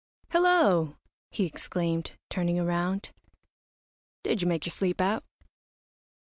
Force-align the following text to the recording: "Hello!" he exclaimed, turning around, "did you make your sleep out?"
"Hello!" 0.31 0.97
he 1.29 1.45
exclaimed, 1.45 2.13
turning 2.31 2.59
around, 2.59 3.11
"did 4.23 4.41
you 4.41 4.47
make 4.47 4.65
your 4.65 4.71
sleep 4.73 4.99
out?" 4.99 5.23